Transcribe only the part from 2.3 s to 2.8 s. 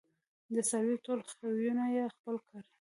کړي